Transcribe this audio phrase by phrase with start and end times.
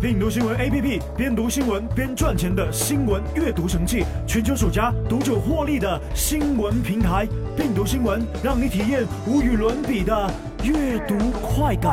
[0.00, 7.28] 病毒新闻 APP，边读新闻边赚钱的新闻阅读神器，全球首家读者获利的新闻平台。
[7.54, 10.32] 病毒新闻让你体验无与伦比的
[10.64, 11.92] 阅读快感。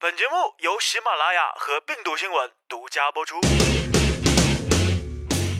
[0.00, 3.36] 本节目由喜马拉雅和病毒新闻独家播出。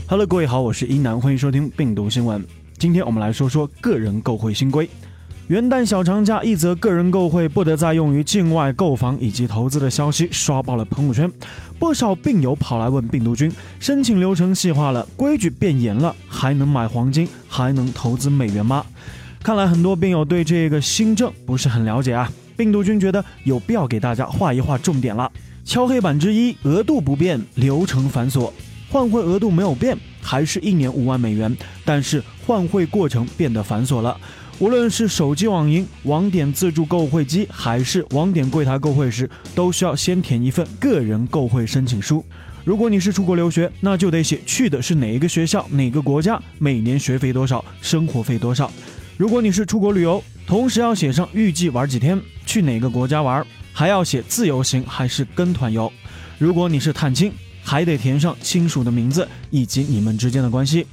[0.09, 2.43] Hello，各位好，我是一楠，欢迎收听病毒新闻。
[2.79, 4.89] 今天我们来说说个人购汇新规。
[5.49, 11.31] 元旦小长假，一则个人购汇不得再用于境外购房以及投资的消息刷爆了朋友圈。
[11.79, 18.85] 不少病友跑来问病毒君，申请流程细化了，规矩变严了，还能买黄金，还能投资美元吗？
[19.43, 22.31] 看来很多病友对这个新政不是很了解啊。
[22.55, 25.33] 病毒君觉得有必要给大家画一画重点了。
[25.65, 28.53] 敲黑板之一，额度不变，流程繁琐，
[28.91, 31.57] 换汇额度没有变，还是一年五万美元，
[31.87, 34.15] 但是换汇过程变得繁琐了。
[34.61, 42.25] 无论是手机网银、网点自助购汇机，还是网点柜台购汇时，都需要先填一份个人购汇申请书。
[42.65, 48.69] 如果你是出国留学，那就得写去的是哪一个学校、哪个国家，每年学费多少，生活费多少。
[49.17, 55.91] 如果你是出国旅游，同时要写上预计玩几天，去哪个国家玩，还要写自由行还是跟团游。
[56.37, 60.85] 如果你是探亲，还得填上亲属的名字以及你们之间的关系。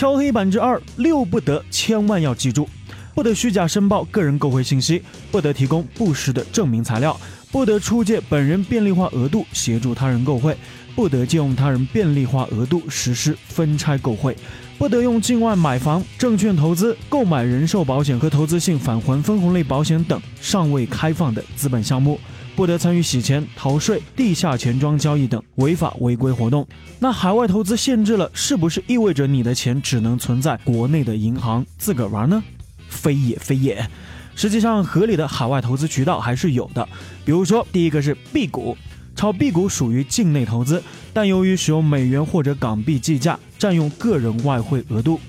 [0.00, 2.66] 敲黑板之二六不得，千万要记住：
[3.14, 7.14] 不得虚假申报个人购汇信息，不得提供不实的证明材料，
[7.52, 10.56] 不得出借本人便利化额度协助他人购汇，
[10.96, 14.34] 不得借用他人便利化额度实施分拆购汇，
[14.78, 22.18] 不得用境外买房、证券投资、购买人寿保险和投资性返还分红类保险等尚未开放的资本项目。
[22.56, 26.66] 不得参与洗钱、逃税、地下钱庄交易等违法违规活动。
[26.98, 32.42] 那海外投资限制了，是不是意味着你的钱只能存在国内的银行自个儿玩呢？
[32.88, 33.88] 非也非也，
[34.34, 36.86] 实际上合理的海外投资渠道还是有的。
[37.24, 38.76] 比如说，第一个是 B 股，
[39.14, 45.20] 炒 B 股属于境内投资，但由于使用美元或者港币计价，占用个人外汇额度。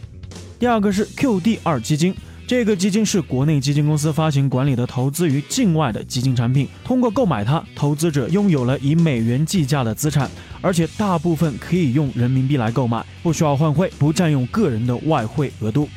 [0.59, 2.13] 第二个是 QD 二基金。
[2.51, 10.29] 这个基金是国内基金公司发行管理的投资于境外的基金产品，通过购买它，投资者拥有了以美元计价的资产，
[10.59, 15.87] 而且大部分可以用人民币来购买，不需要换汇，不占用个人的外汇额度。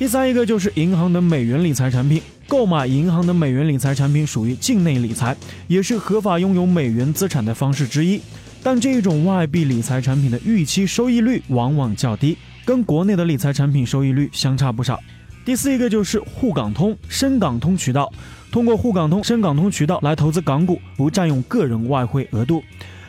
[0.00, 5.36] 第三一个就是银行的美元理财产品，购买银行的美元理财产品属于境内理财，
[5.68, 8.20] 也是合法拥有美元资产的方式之一，
[8.64, 14.98] 但这种外币理财产品的预期收益率往往较低，跟国内的理财产品收益率相差不少。
[15.44, 18.12] 第四一个就是沪港通、深港通渠道，
[18.52, 22.62] 通过沪港通、深港通渠道来投资港股，不占用个人外汇额度。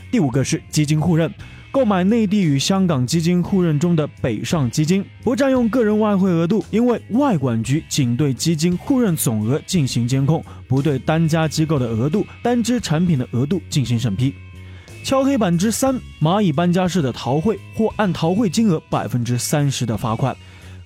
[0.09, 1.31] 第五个是基金互认，
[1.71, 14.33] 购买内地与香港基金互认中的北上基金，不占用个人外汇额度，因为外管局仅对基金互认总额进行监控，不对单家机构的额度、单只产品的额度进行审批。
[15.03, 20.35] 敲黑板之三：蚂蚁搬家式的逃汇或按逃汇金额百分之三十的罚款。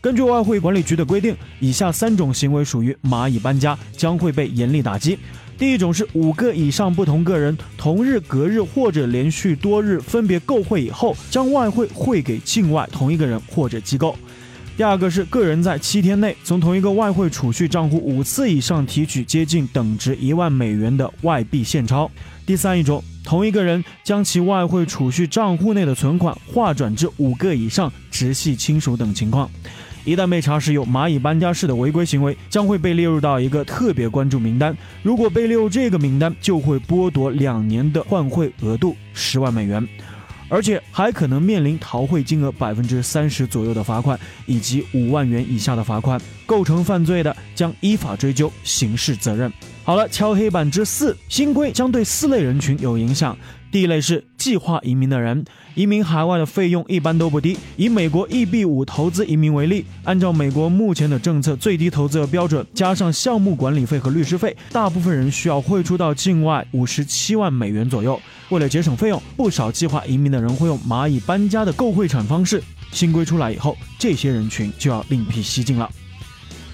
[0.05, 5.17] 根据外汇管理局的规定，以下三种行为属于蚂蚁搬家，将会被严厉打击。
[5.57, 14.15] 第一种是五个以上不同个人同日、隔日或者连续多日分别购汇以后，将外汇汇给境外同一个人或者机构。
[14.77, 22.11] 第二个是个人在七天内从同一个外汇储蓄账户五次以上提取接近等值一万美元的外币现钞。
[22.45, 29.49] 第三一种，同一个人将其外汇储蓄账户内的存款划转至五个以上直系亲属等情况。
[30.05, 34.77] 一旦被查实有蚂蚁搬家式的违规行为，将会被列入到一个特别关注名单。
[35.01, 39.85] 如果被列入这个名单，就会剥夺两年的换汇额度十万美元，
[40.47, 46.21] 而且还可能面临逃汇金额百分之三十左右的罚款，以及五万元以下的罚款。
[46.45, 49.51] 构成犯罪的，将依法追究刑事责任。
[49.83, 53.35] 好了，敲黑板之四，新规将对四类人群有影响。
[53.71, 57.57] 第一类是计划移民的人，移民海外的费用一般都不低。
[57.77, 68.21] 以美国 EB 五投资移民为例，按照美国目前的政策，最低投资额标准加上项目管理费和律师费，大部分人需要汇出到境外五十七万美元左右。
[68.49, 72.61] 为了节省费用，不少计划移民的人会用蚂蚁搬家的购汇产方式。
[72.91, 75.89] 新规出来以后，这些人群就要另辟蹊径了。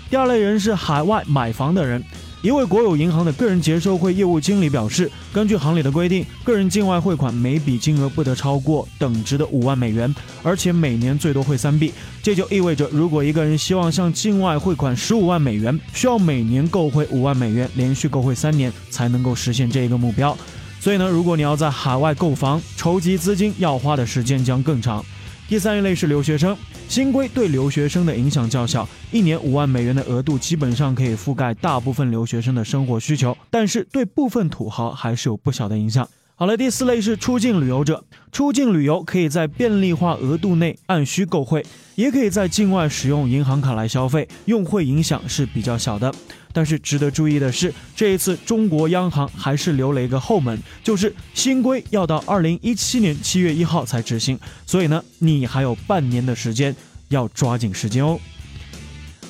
[0.09, 2.03] 第二类人是海外买房的人。
[2.41, 11.93] 一位国有银行的个人结售汇业务经理表示，根据行里的规定，个人境外汇款每笔金额不得超过等值的五万美元，而且每年最多汇三笔。
[12.23, 20.35] 这就意味着，如果一个人希望向境外汇款十五万美元，需要每年购汇五万美元，连续购汇三年才能够实现这一个目标。
[20.79, 25.05] 所以呢，如果你要在海外购房，筹集资金要花的时间将更长。
[25.51, 26.57] 第三一类是留学生，
[26.87, 36.07] 新规对留学生的影响较小，一年五万美元的额度基本上可以覆盖大部分留学生的生活需求，但是对部分土豪还是有不小的影响。
[36.41, 38.03] 好了，第四类是出境旅游者。
[38.31, 46.11] 出境旅游可以在便利化额度内按需购汇，也可以在境外使用银行卡来消费，用汇影响是比较小的。
[46.51, 56.75] 但是值得注意的是，这一次中国央行还是留了一个后门，就是新规要到二零一七年七月一号才执行，所以呢，你还有半年的时间，
[57.09, 58.19] 要抓紧时间哦。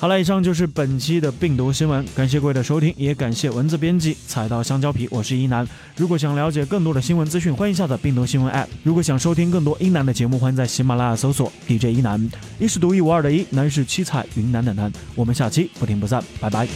[0.02, 5.64] 好了，以上就是本期的病毒新闻，感谢各位的收听，也感谢文字编辑踩到香蕉皮，我是一南。
[5.94, 8.66] 如果想了解更多的新闻资讯，欢迎下载病毒新闻 App。
[8.82, 12.28] 如果想收听更多一南的节目，欢迎在喜马拉雅搜索 DJ 一南，
[12.58, 14.92] 一是独一无二的一，南是七彩云南的南。
[15.14, 16.66] 我们下期不听不散，拜拜。